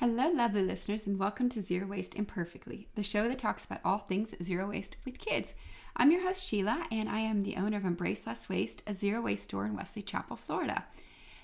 [0.00, 3.98] Hello, lovely listeners, and welcome to Zero Waste Imperfectly, the show that talks about all
[3.98, 5.54] things zero waste with kids.
[5.96, 9.20] I'm your host, Sheila, and I am the owner of Embrace Less Waste, a zero
[9.20, 10.84] waste store in Wesley Chapel, Florida.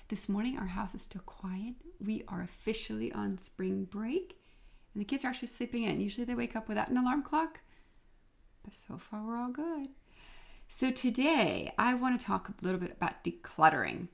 [0.07, 1.73] This morning, our house is still quiet.
[1.99, 4.37] We are officially on spring break,
[4.93, 5.99] and the kids are actually sleeping in.
[5.99, 7.59] Usually, they wake up without an alarm clock,
[8.63, 9.89] but so far, we're all good.
[10.69, 14.07] So, today, I want to talk a little bit about decluttering.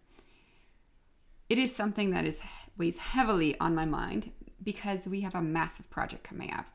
[1.52, 2.40] It is something that is
[2.78, 4.32] weighs heavily on my mind
[4.64, 6.66] because we have a massive project coming up.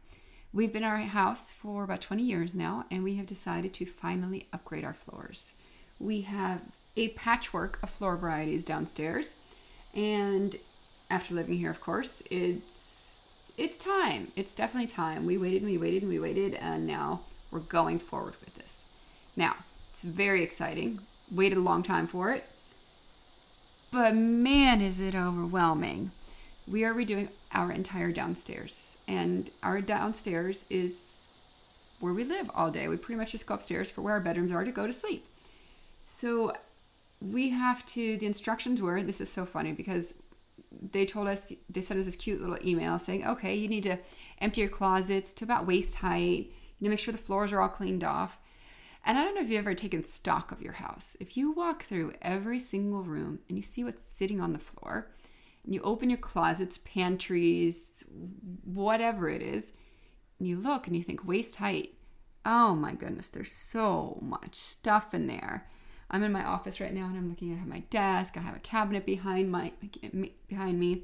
[0.53, 3.87] We've been in our house for about 20 years now, and we have decided to
[3.87, 5.55] finally upgrade our floors.
[5.99, 6.61] We have
[6.95, 9.37] a patchwork of floor varieties downstairs,
[9.95, 10.57] and
[11.09, 13.23] after living here, of course, it's
[13.57, 14.31] it's time.
[14.37, 15.25] It's definitely time.
[15.25, 18.85] We waited and we waited and we waited, and now we're going forward with this.
[19.37, 19.57] Now,
[19.91, 21.01] it's very exciting.
[21.31, 22.45] Waited a long time for it
[23.91, 26.11] but man, is it overwhelming.
[26.67, 31.17] We are redoing our entire downstairs, and our downstairs is
[32.01, 32.89] where we live all day.
[32.89, 35.27] We pretty much just go upstairs for where our bedrooms are to go to sleep.
[36.05, 36.53] So
[37.21, 40.15] we have to, the instructions were this is so funny because
[40.93, 43.99] they told us, they sent us this cute little email saying, okay, you need to
[44.41, 46.51] empty your closets to about waist height.
[46.79, 48.39] You to make sure the floors are all cleaned off.
[49.07, 51.17] And I don't know if you've ever taken stock of your house.
[51.21, 55.13] If you walk through every single room and you see what's sitting on the floor,
[55.65, 58.03] and you open your closets, pantries,
[58.65, 59.73] whatever it is,
[60.39, 61.95] and you look and you think waist height.
[62.45, 65.69] Oh my goodness, there's so much stuff in there.
[66.11, 68.37] I'm in my office right now and I'm looking at my desk.
[68.37, 69.73] I have a cabinet behind my
[70.49, 71.03] behind me.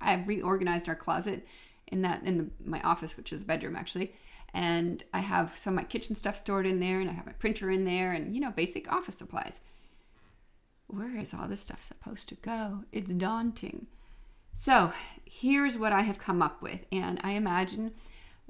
[0.00, 1.46] I've reorganized our closet
[1.86, 4.14] in that in the, my office, which is a bedroom actually
[4.54, 7.32] and I have some of my kitchen stuff stored in there, and I have my
[7.32, 9.60] printer in there, and you know, basic office supplies.
[10.86, 12.84] Where is all this stuff supposed to go?
[12.92, 13.86] It's daunting.
[14.54, 14.92] So,
[15.24, 17.92] here's what I have come up with, and I imagine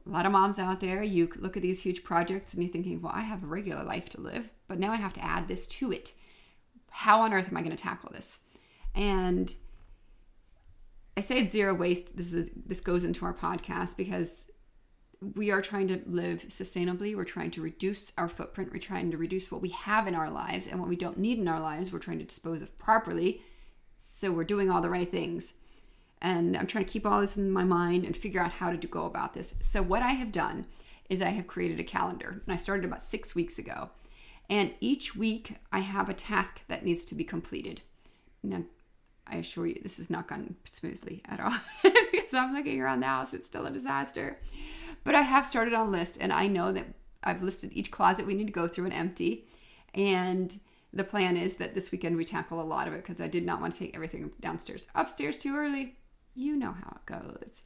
[0.07, 3.01] a lot of moms out there, you look at these huge projects and you're thinking,
[3.01, 5.67] well, I have a regular life to live, but now I have to add this
[5.69, 6.13] to it.
[6.91, 8.41] How on earth am I going to tackle this?
[8.95, 9.55] And
[11.17, 12.17] I say it's zero waste.
[12.17, 14.47] This is this goes into our podcast because
[15.35, 17.15] we are trying to live sustainably.
[17.17, 18.73] We're trying to reduce our footprint.
[18.73, 21.39] We're trying to reduce what we have in our lives and what we don't need
[21.39, 21.93] in our lives.
[21.93, 23.43] We're trying to dispose of properly.
[23.97, 25.55] So we're doing all the right things.
[26.21, 28.77] And I'm trying to keep all this in my mind and figure out how to
[28.77, 29.55] do, go about this.
[29.61, 30.67] So, what I have done
[31.11, 32.41] is I have created a calendar.
[32.45, 33.91] And I started about six weeks ago.
[34.49, 37.81] And each week I have a task that needs to be completed.
[38.43, 38.63] Now,
[39.27, 43.07] I assure you, this has not gone smoothly at all because I'm looking around the
[43.07, 44.39] house, it's still a disaster.
[45.05, 46.87] But I have started on list and I know that
[47.25, 49.47] I've listed each closet we need to go through and empty.
[49.95, 50.59] And
[50.93, 53.47] the plan is that this weekend we tackle a lot of it because I did
[53.47, 54.87] not want to take everything downstairs.
[54.95, 55.97] Upstairs too early.
[56.35, 57.63] You know how it goes.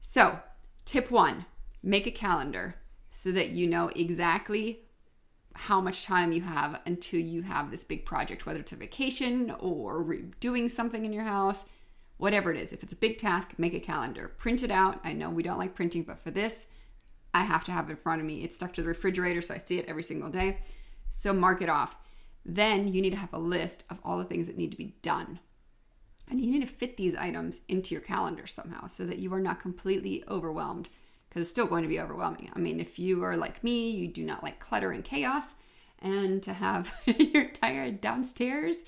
[0.00, 0.38] So,
[0.84, 1.46] tip one
[1.82, 2.76] make a calendar
[3.10, 4.80] so that you know exactly
[5.54, 9.54] how much time you have until you have this big project, whether it's a vacation
[9.60, 11.64] or doing something in your house
[12.16, 12.72] whatever it is.
[12.72, 14.28] If it's a big task, make a calendar.
[14.38, 15.00] Print it out.
[15.04, 16.66] I know we don't like printing, but for this,
[17.32, 18.44] I have to have it in front of me.
[18.44, 20.58] It's stuck to the refrigerator, so I see it every single day.
[21.10, 21.96] So mark it off.
[22.44, 24.94] Then you need to have a list of all the things that need to be
[25.02, 25.40] done.
[26.30, 29.40] And you need to fit these items into your calendar somehow so that you are
[29.40, 30.88] not completely overwhelmed
[31.28, 32.50] because it's still going to be overwhelming.
[32.54, 35.54] I mean, if you are like me, you do not like clutter and chaos,
[36.00, 38.84] and to have your entire downstairs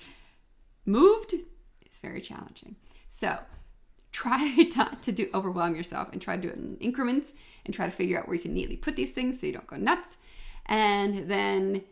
[0.85, 2.77] moved is very challenging.
[3.07, 3.37] So
[4.11, 7.31] try not to do overwhelm yourself and try to do it in increments
[7.65, 9.67] and try to figure out where you can neatly put these things so you don't
[9.67, 10.17] go nuts.
[10.65, 11.83] And then,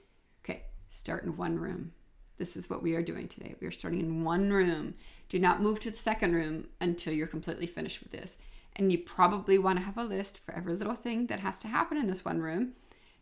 [0.44, 1.94] okay, start in one room.
[2.38, 3.56] This is what we are doing today.
[3.62, 4.96] We are starting in one room.
[5.30, 8.38] Do not move to the second room until you're completely finished with this.
[8.76, 11.70] And you probably want to have a list for every little thing that has to
[11.70, 12.74] happen in this one room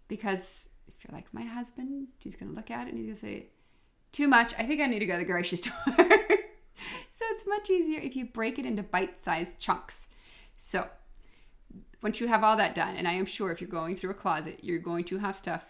[0.07, 3.35] because if you're like my husband, he's going to look at it and he's going
[3.35, 3.47] to say,
[4.11, 4.53] Too much.
[4.57, 5.73] I think I need to go to the grocery store.
[7.13, 10.07] So it's much easier if you break it into bite sized chunks.
[10.57, 10.88] So
[12.01, 14.15] once you have all that done, and I am sure if you're going through a
[14.15, 15.63] closet, you're going to have stuff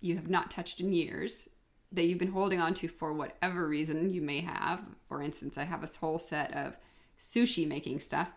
[0.00, 1.48] you have not touched in years
[1.92, 4.82] that you've been holding on to for whatever reason you may have.
[5.08, 6.76] For instance, I have a whole set of
[7.18, 8.28] sushi making stuff.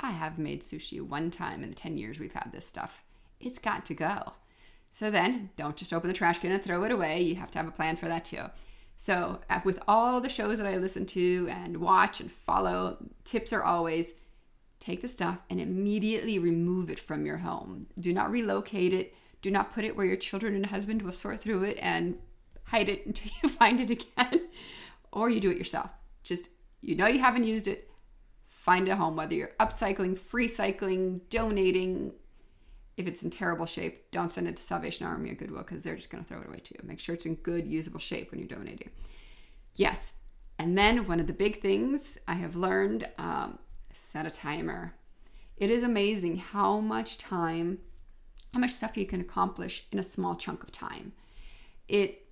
[0.00, 3.02] I have made sushi one time in the 10 years we've had this stuff.
[3.40, 4.34] It's got to go.
[4.92, 7.20] So then, don't just open the trash can and throw it away.
[7.20, 8.44] You have to have a plan for that too.
[9.00, 13.52] So, uh, with all the shows that I listen to and watch and follow, tips
[13.52, 14.12] are always
[14.80, 17.86] take the stuff and immediately remove it from your home.
[18.00, 19.14] Do not relocate it.
[19.40, 22.18] Do not put it where your children and husband will sort through it and
[22.64, 24.48] hide it until you find it again,
[25.12, 25.90] or you do it yourself.
[26.24, 26.50] Just,
[26.80, 27.88] you know, you haven't used it,
[28.48, 32.14] find a home, whether you're upcycling, free cycling, donating.
[32.98, 35.94] If it's in terrible shape, don't send it to Salvation Army or Goodwill because they're
[35.94, 36.74] just going to throw it away too.
[36.82, 38.90] Make sure it's in good, usable shape when you're donating.
[39.76, 40.10] Yes.
[40.58, 43.60] And then one of the big things I have learned um,
[43.92, 44.94] set a timer.
[45.56, 47.78] It is amazing how much time,
[48.52, 51.12] how much stuff you can accomplish in a small chunk of time.
[51.86, 52.24] It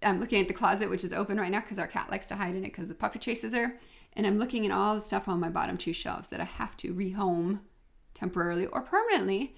[0.00, 2.36] I'm looking at the closet, which is open right now because our cat likes to
[2.36, 3.76] hide in it because the puppy chases her.
[4.12, 6.76] And I'm looking at all the stuff on my bottom two shelves that I have
[6.76, 7.58] to rehome
[8.14, 9.56] temporarily or permanently.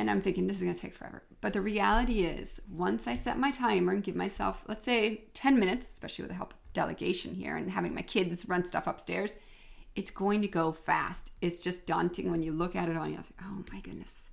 [0.00, 1.22] And I'm thinking this is going to take forever.
[1.42, 5.60] But the reality is, once I set my timer and give myself, let's say, 10
[5.60, 9.36] minutes, especially with the help of delegation here and having my kids run stuff upstairs,
[9.94, 11.32] it's going to go fast.
[11.42, 14.30] It's just daunting when you look at it and you're like, oh my goodness,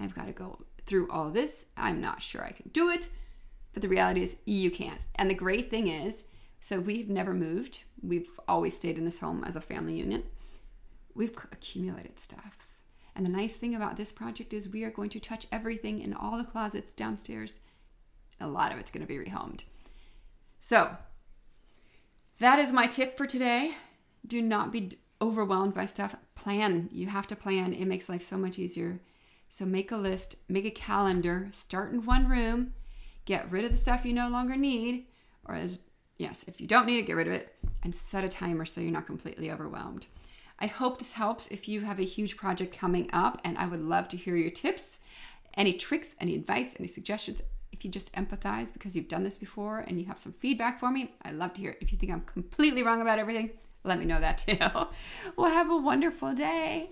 [0.00, 1.66] I've got to go through all this.
[1.76, 3.10] I'm not sure I can do it.
[3.74, 5.02] But the reality is, you can't.
[5.16, 6.24] And the great thing is,
[6.60, 7.84] so we've never moved.
[8.02, 10.24] We've always stayed in this home as a family unit.
[11.14, 12.69] We've accumulated stuff.
[13.20, 16.14] And the nice thing about this project is we are going to touch everything in
[16.14, 17.60] all the closets downstairs.
[18.40, 19.64] A lot of it's going to be rehomed.
[20.58, 20.96] So,
[22.38, 23.74] that is my tip for today.
[24.26, 26.16] Do not be overwhelmed by stuff.
[26.34, 26.88] Plan.
[26.92, 27.74] You have to plan.
[27.74, 28.98] It makes life so much easier.
[29.50, 32.72] So, make a list, make a calendar, start in one room
[33.26, 35.04] get rid of the stuff you no longer need,
[35.44, 35.80] or as
[36.16, 38.80] yes, if you don't need it, get rid of it, and set a timer so
[38.80, 40.06] you're not completely overwhelmed.
[40.60, 43.80] I hope this helps if you have a huge project coming up, and I would
[43.80, 44.98] love to hear your tips,
[45.54, 47.40] any tricks, any advice, any suggestions.
[47.72, 50.90] If you just empathize because you've done this before and you have some feedback for
[50.90, 51.78] me, I love to hear it.
[51.80, 53.50] If you think I'm completely wrong about everything,
[53.84, 54.58] let me know that too.
[55.36, 56.90] well, have a wonderful day.